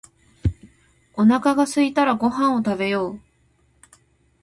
[1.13, 3.19] おなかがすいたらご飯を食べよう